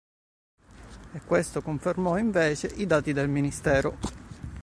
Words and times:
E 1.13 1.21
questo 1.25 1.61
confermò 1.61 2.17
invece 2.17 2.65
i 2.77 2.87
dati 2.87 3.13
del 3.13 3.29
Ministero. 3.29 3.99